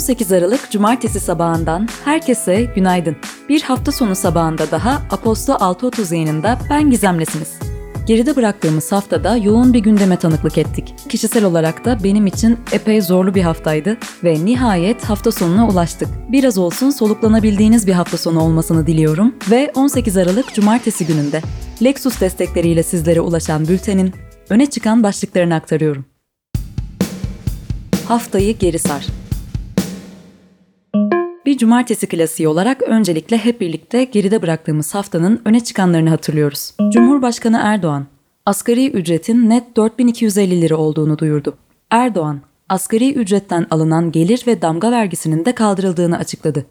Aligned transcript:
18 0.00 0.32
Aralık 0.32 0.70
Cumartesi 0.70 1.20
sabahından 1.20 1.88
herkese 2.04 2.62
günaydın. 2.62 3.16
Bir 3.48 3.62
hafta 3.62 3.92
sonu 3.92 4.14
sabahında 4.14 4.70
daha 4.70 5.02
Apostol 5.10 5.54
6.30 5.54 6.14
yayınında 6.14 6.58
Ben 6.70 6.90
Gizemlesiniz. 6.90 7.58
Geride 8.06 8.36
bıraktığımız 8.36 8.92
haftada 8.92 9.36
yoğun 9.36 9.72
bir 9.72 9.78
gündeme 9.78 10.16
tanıklık 10.16 10.58
ettik. 10.58 10.94
Kişisel 11.08 11.44
olarak 11.44 11.84
da 11.84 12.04
benim 12.04 12.26
için 12.26 12.58
epey 12.72 13.02
zorlu 13.02 13.34
bir 13.34 13.42
haftaydı 13.42 13.96
ve 14.24 14.44
nihayet 14.44 15.04
hafta 15.04 15.32
sonuna 15.32 15.68
ulaştık. 15.68 16.08
Biraz 16.28 16.58
olsun 16.58 16.90
soluklanabildiğiniz 16.90 17.86
bir 17.86 17.92
hafta 17.92 18.18
sonu 18.18 18.40
olmasını 18.40 18.86
diliyorum 18.86 19.34
ve 19.50 19.72
18 19.74 20.16
Aralık 20.16 20.54
Cumartesi 20.54 21.06
gününde 21.06 21.42
Lexus 21.82 22.20
destekleriyle 22.20 22.82
sizlere 22.82 23.20
ulaşan 23.20 23.68
bültenin 23.68 24.14
öne 24.50 24.66
çıkan 24.66 25.02
başlıklarını 25.02 25.54
aktarıyorum. 25.54 26.04
Haftayı 28.08 28.58
geri 28.58 28.78
sar. 28.78 29.19
Bir 31.50 31.58
cumartesi 31.58 32.06
klasiği 32.06 32.48
olarak 32.48 32.82
öncelikle 32.82 33.38
hep 33.38 33.60
birlikte 33.60 34.04
geride 34.04 34.42
bıraktığımız 34.42 34.94
haftanın 34.94 35.42
öne 35.44 35.64
çıkanlarını 35.64 36.10
hatırlıyoruz. 36.10 36.74
Cumhurbaşkanı 36.92 37.60
Erdoğan, 37.62 38.06
asgari 38.46 38.90
ücretin 38.90 39.50
net 39.50 39.76
4250 39.76 40.60
lira 40.60 40.76
olduğunu 40.76 41.18
duyurdu. 41.18 41.56
Erdoğan, 41.90 42.40
asgari 42.68 43.12
ücretten 43.12 43.66
alınan 43.70 44.12
gelir 44.12 44.44
ve 44.46 44.62
damga 44.62 44.92
vergisinin 44.92 45.44
de 45.44 45.54
kaldırıldığını 45.54 46.18
açıkladı. 46.18 46.66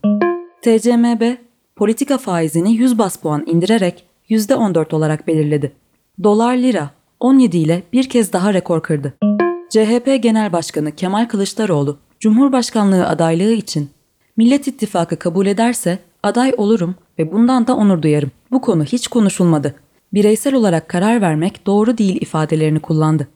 TCMB, 0.62 1.36
politika 1.76 2.18
faizini 2.18 2.74
100 2.74 2.98
bas 2.98 3.16
puan 3.16 3.44
indirerek 3.48 4.06
%14 4.30 4.96
olarak 4.96 5.28
belirledi. 5.28 5.72
Dolar 6.24 6.56
lira 6.56 6.90
17 7.20 7.58
ile 7.58 7.84
bir 7.94 8.10
kez 8.10 8.34
daha 8.34 8.54
rekor 8.54 8.84
kırdı. 8.84 9.14
CHP 9.70 10.24
Genel 10.24 10.54
Başkanı 10.54 10.92
Kemal 10.92 11.26
Kılıçdaroğlu, 11.26 11.98
Cumhurbaşkanlığı 12.20 13.08
adaylığı 13.08 13.54
için 13.54 13.90
Millet 14.40 14.68
İttifakı 14.68 15.20
kabul 15.20 15.46
ederse 15.46 16.00
aday 16.24 16.54
olurum 16.58 16.96
ve 17.20 17.32
bundan 17.32 17.68
da 17.68 17.76
onur 17.76 18.02
duyarım. 18.02 18.32
Bu 18.52 18.62
konu 18.62 18.84
hiç 18.84 19.08
konuşulmadı. 19.08 19.76
Bireysel 20.14 20.54
olarak 20.54 20.90
karar 20.90 21.22
vermek 21.22 21.66
doğru 21.66 21.98
değil 21.98 22.22
ifadelerini 22.22 22.80
kullandı. 22.80 23.28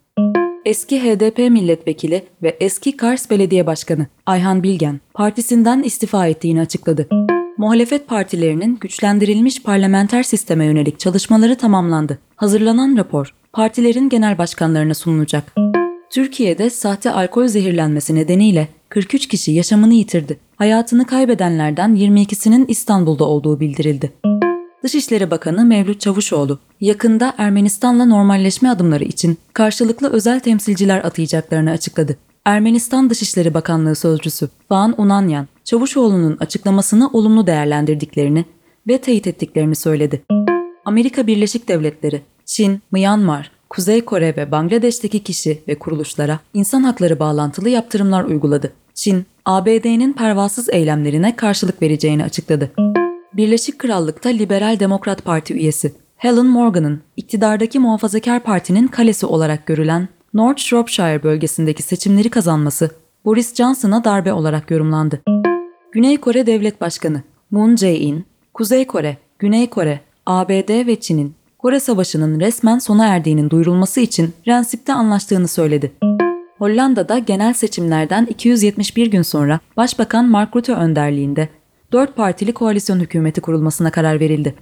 Eski 0.65 1.03
HDP 1.03 1.37
milletvekili 1.37 2.23
ve 2.43 2.57
eski 2.59 2.97
Kars 2.97 3.29
Belediye 3.29 3.67
Başkanı 3.67 4.07
Ayhan 4.25 4.63
Bilgen 4.63 4.99
partisinden 5.13 5.83
istifa 5.83 6.27
ettiğini 6.27 6.61
açıkladı. 6.61 7.07
Muhalefet 7.57 8.07
partilerinin 8.07 8.77
güçlendirilmiş 8.81 9.63
parlamenter 9.63 10.23
sisteme 10.23 10.65
yönelik 10.65 10.99
çalışmaları 10.99 11.55
tamamlandı. 11.55 12.19
Hazırlanan 12.35 12.97
rapor 12.97 13.35
partilerin 13.53 14.09
genel 14.09 14.37
başkanlarına 14.37 14.93
sunulacak. 14.93 15.53
Türkiye'de 16.09 16.69
sahte 16.69 17.11
alkol 17.11 17.47
zehirlenmesi 17.47 18.15
nedeniyle 18.15 18.67
43 18.89 19.27
kişi 19.27 19.51
yaşamını 19.51 19.93
yitirdi. 19.93 20.39
Hayatını 20.63 21.05
kaybedenlerden 21.05 21.95
22'sinin 21.95 22.65
İstanbul'da 22.67 23.23
olduğu 23.23 23.59
bildirildi. 23.59 24.13
Dışişleri 24.83 25.31
Bakanı 25.31 25.65
Mevlüt 25.65 26.01
Çavuşoğlu, 26.01 26.59
yakında 26.81 27.33
Ermenistan'la 27.37 28.05
normalleşme 28.05 28.69
adımları 28.69 29.03
için 29.03 29.37
karşılıklı 29.53 30.11
özel 30.11 30.39
temsilciler 30.39 31.03
atayacaklarını 31.03 31.71
açıkladı. 31.71 32.17
Ermenistan 32.45 33.09
Dışişleri 33.09 33.53
Bakanlığı 33.53 33.95
Sözcüsü 33.95 34.49
Van 34.71 34.95
Unanyan, 34.97 35.47
Çavuşoğlu'nun 35.63 36.37
açıklamasını 36.39 37.09
olumlu 37.13 37.47
değerlendirdiklerini 37.47 38.45
ve 38.87 38.97
teyit 38.97 39.27
ettiklerini 39.27 39.75
söyledi. 39.75 40.21
Amerika 40.85 41.27
Birleşik 41.27 41.67
Devletleri, 41.67 42.21
Çin, 42.45 42.81
Myanmar, 42.91 43.51
Kuzey 43.69 44.05
Kore 44.05 44.35
ve 44.37 44.51
Bangladeş'teki 44.51 45.23
kişi 45.23 45.63
ve 45.67 45.79
kuruluşlara 45.79 46.39
insan 46.53 46.83
hakları 46.83 47.19
bağlantılı 47.19 47.69
yaptırımlar 47.69 48.23
uyguladı. 48.23 48.73
Çin, 48.93 49.25
ABD'nin 49.45 50.13
pervasız 50.13 50.69
eylemlerine 50.69 51.35
karşılık 51.35 51.81
vereceğini 51.81 52.23
açıkladı. 52.23 52.71
Birleşik 53.33 53.79
Krallık'ta 53.79 54.29
Liberal 54.29 54.79
Demokrat 54.79 55.25
Parti 55.25 55.53
üyesi 55.53 55.93
Helen 56.17 56.45
Morgan'ın 56.45 57.01
iktidardaki 57.17 57.79
Muhafazakar 57.79 58.43
Parti'nin 58.43 58.87
kalesi 58.87 59.25
olarak 59.25 59.65
görülen 59.65 60.07
North 60.33 60.59
Shropshire 60.59 61.23
bölgesindeki 61.23 61.83
seçimleri 61.83 62.29
kazanması 62.29 62.89
Boris 63.25 63.55
Johnson'a 63.55 64.03
darbe 64.03 64.33
olarak 64.33 64.71
yorumlandı. 64.71 65.21
Güney 65.91 66.17
Kore 66.17 66.45
Devlet 66.45 66.81
Başkanı 66.81 67.21
Moon 67.51 67.75
Jae-in, 67.75 68.25
Kuzey 68.53 68.87
Kore, 68.87 69.17
Güney 69.39 69.69
Kore, 69.69 69.99
ABD 70.25 70.87
ve 70.87 70.99
Çin'in 70.99 71.35
Kore 71.59 71.79
Savaşı'nın 71.79 72.39
resmen 72.39 72.79
sona 72.79 73.07
erdiğinin 73.07 73.49
duyurulması 73.49 73.99
için 73.99 74.33
Rensip'te 74.47 74.93
anlaştığını 74.93 75.47
söyledi. 75.47 75.91
Hollanda'da 76.63 77.17
genel 77.17 77.53
seçimlerden 77.53 78.25
271 78.25 79.07
gün 79.07 79.21
sonra 79.21 79.59
Başbakan 79.77 80.25
Mark 80.25 80.55
Rutte 80.55 80.73
önderliğinde 80.73 81.49
4 81.91 82.15
partili 82.15 82.53
koalisyon 82.53 82.99
hükümeti 82.99 83.41
kurulmasına 83.41 83.91
karar 83.91 84.19
verildi. 84.19 84.55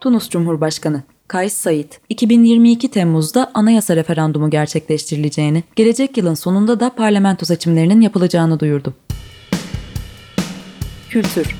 Tunus 0.00 0.30
Cumhurbaşkanı 0.30 1.02
Kays 1.28 1.52
Said, 1.52 1.92
2022 2.08 2.90
Temmuz'da 2.90 3.50
anayasa 3.54 3.96
referandumu 3.96 4.50
gerçekleştirileceğini, 4.50 5.64
gelecek 5.76 6.16
yılın 6.16 6.34
sonunda 6.34 6.80
da 6.80 6.90
parlamento 6.90 7.46
seçimlerinin 7.46 8.00
yapılacağını 8.00 8.60
duyurdu. 8.60 8.94
Kültür 11.10 11.56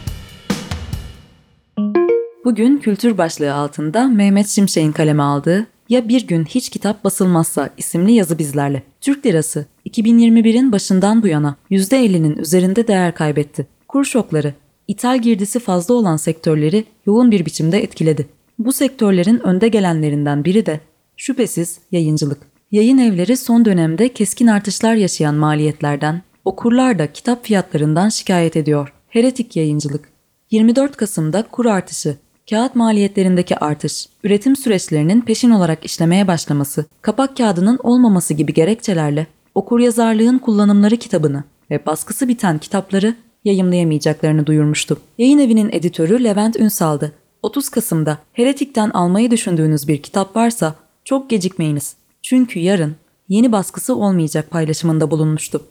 Bugün 2.44 2.78
kültür 2.78 3.18
başlığı 3.18 3.54
altında 3.54 4.08
Mehmet 4.08 4.48
Şimşek'in 4.48 4.92
kaleme 4.92 5.22
aldığı 5.22 5.66
Ya 5.88 6.08
Bir 6.08 6.26
Gün 6.26 6.44
Hiç 6.44 6.68
Kitap 6.68 7.04
Basılmazsa 7.04 7.70
isimli 7.76 8.12
yazı 8.12 8.38
bizlerle. 8.38 8.82
Türk 9.00 9.26
lirası 9.26 9.66
2021'in 9.86 10.72
başından 10.72 11.22
bu 11.22 11.26
yana 11.26 11.56
%50'nin 11.70 12.36
üzerinde 12.36 12.88
değer 12.88 13.14
kaybetti. 13.14 13.66
Kur 13.88 14.04
şokları, 14.04 14.54
ithal 14.88 15.18
girdisi 15.18 15.58
fazla 15.58 15.94
olan 15.94 16.16
sektörleri 16.16 16.84
yoğun 17.06 17.30
bir 17.30 17.46
biçimde 17.46 17.82
etkiledi. 17.82 18.26
Bu 18.58 18.72
sektörlerin 18.72 19.38
önde 19.38 19.68
gelenlerinden 19.68 20.44
biri 20.44 20.66
de 20.66 20.80
şüphesiz 21.16 21.78
yayıncılık. 21.92 22.38
Yayın 22.72 22.98
evleri 22.98 23.36
son 23.36 23.64
dönemde 23.64 24.08
keskin 24.08 24.46
artışlar 24.46 24.94
yaşayan 24.94 25.34
maliyetlerden, 25.34 26.22
okurlar 26.44 26.98
da 26.98 27.12
kitap 27.12 27.44
fiyatlarından 27.44 28.08
şikayet 28.08 28.56
ediyor. 28.56 28.92
Heretik 29.08 29.56
yayıncılık. 29.56 30.08
24 30.50 30.96
Kasım'da 30.96 31.42
kur 31.42 31.66
artışı, 31.66 32.16
kağıt 32.50 32.74
maliyetlerindeki 32.74 33.56
artış, 33.56 34.06
üretim 34.24 34.56
süreçlerinin 34.56 35.20
peşin 35.20 35.50
olarak 35.50 35.84
işlemeye 35.84 36.28
başlaması, 36.28 36.84
kapak 37.02 37.36
kağıdının 37.36 37.78
olmaması 37.82 38.34
gibi 38.34 38.54
gerekçelerle 38.54 39.26
okuryazarlığın 39.54 40.38
kullanımları 40.38 40.96
kitabını 40.96 41.44
ve 41.70 41.86
baskısı 41.86 42.28
biten 42.28 42.58
kitapları 42.58 43.14
yayımlayamayacaklarını 43.44 44.46
duyurmuştu. 44.46 45.00
Yayın 45.18 45.38
evinin 45.38 45.70
editörü 45.72 46.24
Levent 46.24 46.56
Ünsal'dı. 46.56 47.12
30 47.42 47.68
Kasım'da 47.68 48.18
Heretik'ten 48.32 48.90
almayı 48.90 49.30
düşündüğünüz 49.30 49.88
bir 49.88 50.02
kitap 50.02 50.36
varsa 50.36 50.74
çok 51.04 51.30
gecikmeyiniz. 51.30 51.96
Çünkü 52.22 52.60
yarın 52.60 52.96
yeni 53.28 53.52
baskısı 53.52 53.96
olmayacak 53.96 54.50
paylaşımında 54.50 55.10
bulunmuştu. 55.10 55.62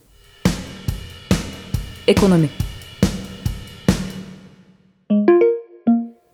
Ekonomi 2.07 2.49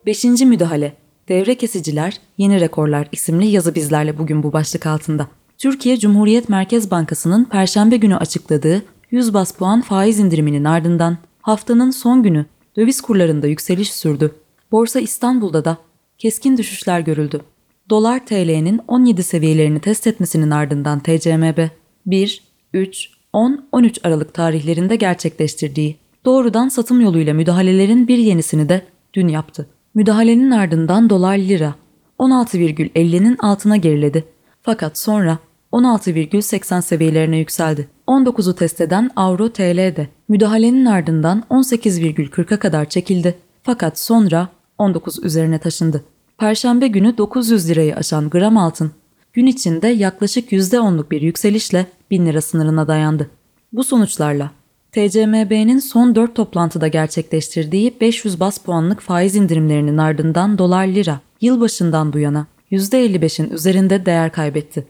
Beşinci 0.10 0.46
müdahale. 0.46 0.94
Devre 1.28 1.56
kesiciler, 1.56 2.18
yeni 2.38 2.60
rekorlar 2.60 3.08
isimli 3.12 3.48
yazı 3.48 3.76
bizlerle 3.76 4.18
bugün 4.18 4.44
bu 4.44 4.54
başlık 4.54 4.86
altında. 4.86 5.28
Türkiye 5.58 6.00
Cumhuriyet 6.00 6.50
Merkez 6.50 6.92
Bankası'nın 6.92 7.46
perşembe 7.46 7.98
günü 7.98 8.16
açıkladığı 8.18 8.84
100 9.12 9.34
bas 9.34 9.52
puan 9.52 9.82
faiz 9.82 10.20
indiriminin 10.20 10.64
ardından 10.64 11.18
haftanın 11.42 11.92
son 11.92 12.24
günü 12.24 12.46
döviz 12.78 13.02
kurlarında 13.02 13.48
yükseliş 13.48 13.94
sürdü. 13.94 14.36
Borsa 14.72 15.00
İstanbul'da 15.00 15.66
da 15.66 15.78
keskin 16.18 16.58
düşüşler 16.58 17.00
görüldü. 17.00 17.42
Dolar 17.90 18.26
TL'nin 18.26 18.82
17 18.88 19.24
seviyelerini 19.24 19.80
test 19.80 20.08
etmesinin 20.08 20.52
ardından 20.52 21.00
TCMB 21.00 21.68
1, 22.06 22.44
3, 22.74 23.10
10, 23.34 23.66
13 23.72 24.00
Aralık 24.04 24.34
tarihlerinde 24.34 24.96
gerçekleştirdiği 24.96 25.98
doğrudan 26.26 26.70
satım 26.70 27.02
yoluyla 27.02 27.34
müdahalelerin 27.34 28.08
bir 28.08 28.18
yenisini 28.18 28.70
de 28.70 28.82
dün 29.14 29.28
yaptı. 29.28 29.68
Müdahalenin 30.00 30.52
ardından 30.52 31.10
dolar 31.10 31.38
lira 31.38 31.76
16,50'nin 32.20 33.38
altına 33.38 33.78
geriledi. 33.78 34.26
Fakat 34.62 34.98
sonra 34.98 35.38
16,80 35.72 36.82
seviyelerine 36.82 37.38
yükseldi. 37.38 37.88
19'u 38.08 38.56
test 38.56 38.82
eden 38.82 39.10
Avro 39.16 39.50
TL'de 39.50 40.08
müdahalenin 40.28 40.86
ardından 40.86 41.44
18,40'a 41.50 42.60
kadar 42.60 42.90
çekildi. 42.90 43.36
Fakat 43.64 44.00
sonra 44.00 44.48
19 44.78 45.24
üzerine 45.24 45.60
taşındı. 45.60 46.04
Perşembe 46.38 46.88
günü 46.88 47.18
900 47.18 47.70
lirayı 47.70 47.96
aşan 47.96 48.30
gram 48.30 48.58
altın 48.58 48.92
gün 49.34 49.46
içinde 49.46 49.88
yaklaşık 49.88 50.52
%10'luk 50.52 51.12
bir 51.12 51.22
yükselişle 51.22 51.86
1000 52.12 52.26
lira 52.26 52.42
sınırına 52.42 52.88
dayandı. 52.88 53.30
Bu 53.74 53.84
sonuçlarla 53.84 54.52
TCMB'nin 54.92 55.80
son 55.80 56.16
4 56.16 56.36
toplantıda 56.36 56.88
gerçekleştirdiği 56.88 57.94
500 58.02 58.40
bas 58.40 58.58
puanlık 58.58 59.02
faiz 59.02 59.36
indirimlerinin 59.36 59.98
ardından 59.98 60.58
dolar 60.58 60.88
lira 60.88 61.20
yılbaşından 61.42 62.14
bu 62.14 62.20
yana 62.20 62.48
%55'in 62.72 63.50
üzerinde 63.50 64.06
değer 64.06 64.32
kaybetti. 64.32 64.88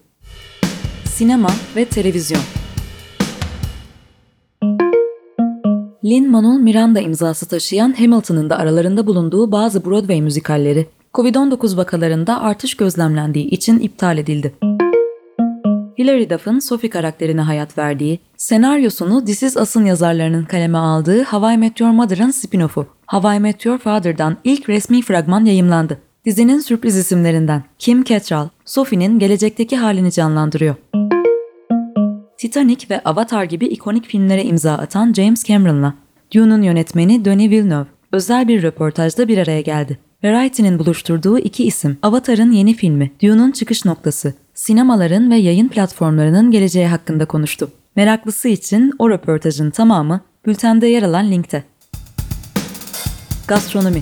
Sinema 1.05 1.49
ve 1.75 1.85
televizyon 1.85 2.41
Lin-Manuel 6.05 6.59
Miranda 6.59 6.99
imzası 6.99 7.45
taşıyan 7.45 7.93
Hamilton'ın 7.93 8.49
da 8.49 8.57
aralarında 8.57 9.07
bulunduğu 9.07 9.51
bazı 9.51 9.85
Broadway 9.85 10.21
müzikalleri, 10.21 10.85
Covid-19 11.13 11.77
vakalarında 11.77 12.41
artış 12.41 12.77
gözlemlendiği 12.77 13.49
için 13.49 13.79
iptal 13.79 14.17
edildi. 14.17 14.68
Hilary 15.99 16.29
Duff'ın 16.29 16.59
Sophie 16.59 16.89
karakterine 16.89 17.41
hayat 17.41 17.77
verdiği, 17.77 18.19
senaryosunu 18.37 19.25
This 19.25 19.43
Is 19.43 19.57
Us'ın 19.57 19.85
yazarlarının 19.85 20.45
kaleme 20.45 20.77
aldığı 20.77 21.23
How 21.23 21.53
I 21.53 21.57
Met 21.57 21.79
Your 21.79 21.91
Mother'ın 21.91 22.31
spin-off'u 22.31 22.85
How 23.07 23.35
I 23.35 23.39
Met 23.39 23.65
Your 23.65 23.77
Father'dan 23.77 24.37
ilk 24.43 24.69
resmi 24.69 25.01
fragman 25.01 25.45
yayımlandı. 25.45 25.97
Dizinin 26.25 26.59
sürpriz 26.59 26.97
isimlerinden 26.97 27.63
Kim 27.79 28.03
Cattrall, 28.03 28.47
Sophie'nin 28.65 29.19
gelecekteki 29.19 29.77
halini 29.77 30.11
canlandırıyor. 30.11 30.75
Titanic 32.37 32.85
ve 32.89 32.99
Avatar 33.03 33.43
gibi 33.43 33.65
ikonik 33.65 34.05
filmlere 34.05 34.43
imza 34.43 34.73
atan 34.73 35.13
James 35.13 35.43
Cameron'la 35.43 35.93
Dune'un 36.33 36.61
yönetmeni 36.61 37.25
Denis 37.25 37.51
Villeneuve 37.51 37.87
özel 38.11 38.47
bir 38.47 38.63
röportajda 38.63 39.27
bir 39.27 39.37
araya 39.37 39.61
geldi. 39.61 39.99
Variety'nin 40.23 40.79
buluşturduğu 40.79 41.39
iki 41.39 41.63
isim 41.63 41.97
Avatar'ın 42.01 42.51
yeni 42.51 42.73
filmi, 42.73 43.11
Dune'un 43.21 43.51
çıkış 43.51 43.85
noktası, 43.85 44.33
sinemaların 44.59 45.31
ve 45.31 45.35
yayın 45.35 45.67
platformlarının 45.67 46.51
geleceği 46.51 46.87
hakkında 46.87 47.25
konuştu. 47.25 47.71
Meraklısı 47.95 48.47
için 48.47 48.93
o 48.99 49.09
röportajın 49.09 49.71
tamamı 49.71 50.21
bültende 50.45 50.87
yer 50.87 51.03
alan 51.03 51.31
linkte. 51.31 51.63
Gastronomi 53.47 54.01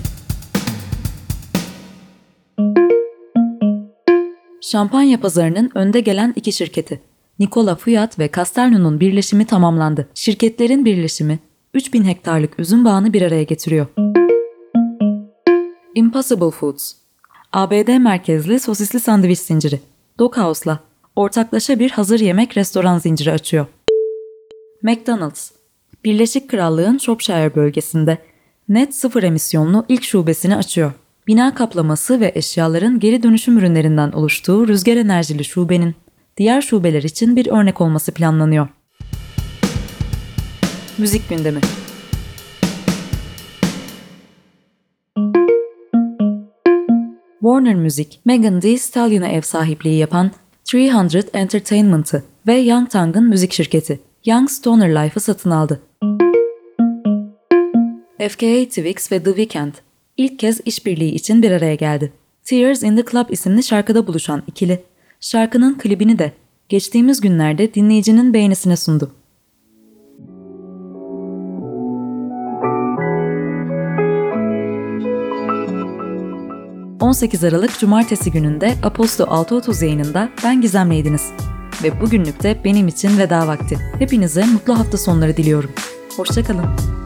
Şampanya 4.60 5.20
pazarının 5.20 5.70
önde 5.74 6.00
gelen 6.00 6.32
iki 6.36 6.52
şirketi. 6.52 7.00
Nikola 7.38 7.74
Fiyat 7.74 8.18
ve 8.18 8.30
Castelnu'nun 8.36 9.00
birleşimi 9.00 9.44
tamamlandı. 9.44 10.08
Şirketlerin 10.14 10.84
birleşimi 10.84 11.38
3000 11.74 12.04
hektarlık 12.04 12.60
üzüm 12.60 12.84
bağını 12.84 13.12
bir 13.12 13.22
araya 13.22 13.42
getiriyor. 13.42 13.86
Impossible 15.94 16.50
Foods 16.50 16.92
ABD 17.52 17.98
merkezli 17.98 18.60
sosisli 18.60 19.00
sandviç 19.00 19.38
zinciri. 19.38 19.80
Doghouse'la 20.18 20.78
ortaklaşa 21.16 21.78
bir 21.78 21.90
hazır 21.90 22.20
yemek 22.20 22.56
restoran 22.56 22.98
zinciri 22.98 23.32
açıyor. 23.32 23.66
McDonald's 24.82 25.50
Birleşik 26.04 26.50
Krallığın 26.50 26.98
Shropshire 26.98 27.54
bölgesinde 27.54 28.18
net 28.68 28.94
sıfır 28.94 29.22
emisyonlu 29.22 29.84
ilk 29.88 30.04
şubesini 30.04 30.56
açıyor. 30.56 30.92
Bina 31.26 31.54
kaplaması 31.54 32.20
ve 32.20 32.32
eşyaların 32.34 33.00
geri 33.00 33.22
dönüşüm 33.22 33.58
ürünlerinden 33.58 34.12
oluştuğu 34.12 34.68
rüzgar 34.68 34.96
enerjili 34.96 35.44
şubenin 35.44 35.94
diğer 36.36 36.62
şubeler 36.62 37.02
için 37.02 37.36
bir 37.36 37.46
örnek 37.46 37.80
olması 37.80 38.12
planlanıyor. 38.12 38.68
Müzik 40.98 41.28
gündemi 41.28 41.60
Warner 47.40 47.74
Music, 47.74 48.08
Megan 48.24 48.60
Thee 48.60 48.78
Stallion'a 48.78 49.28
ev 49.28 49.42
sahipliği 49.42 49.98
yapan 49.98 50.30
300 50.74 51.24
Entertainment'ı 51.32 52.24
ve 52.46 52.54
Young 52.54 52.90
Tang'ın 52.90 53.28
müzik 53.28 53.52
şirketi 53.52 54.00
Young 54.26 54.50
Stoner 54.50 55.04
Life'ı 55.04 55.20
satın 55.20 55.50
aldı. 55.50 55.80
FKA 58.28 58.64
Twigs 58.64 59.12
ve 59.12 59.22
The 59.22 59.36
Weeknd 59.36 59.72
ilk 60.16 60.38
kez 60.38 60.60
işbirliği 60.64 61.14
için 61.14 61.42
bir 61.42 61.50
araya 61.50 61.74
geldi. 61.74 62.12
Tears 62.44 62.82
in 62.82 62.96
the 62.96 63.04
Club 63.10 63.30
isimli 63.30 63.62
şarkıda 63.62 64.06
buluşan 64.06 64.42
ikili, 64.46 64.82
şarkının 65.20 65.78
klibini 65.78 66.18
de 66.18 66.32
geçtiğimiz 66.68 67.20
günlerde 67.20 67.74
dinleyicinin 67.74 68.34
beğenisine 68.34 68.76
sundu. 68.76 69.10
...18 77.08 77.48
Aralık 77.48 77.78
Cumartesi 77.78 78.32
gününde 78.32 78.74
Aposto 78.82 79.24
6.30 79.24 79.84
yayınında 79.84 80.28
ben 80.44 80.60
Gizem'leydiniz. 80.60 81.30
Ve 81.82 82.00
bugünlük 82.00 82.42
de 82.42 82.60
benim 82.64 82.88
için 82.88 83.18
veda 83.18 83.46
vakti. 83.46 83.78
Hepinize 83.98 84.44
mutlu 84.44 84.78
hafta 84.78 84.98
sonları 84.98 85.36
diliyorum. 85.36 85.70
Hoşçakalın. 86.16 86.97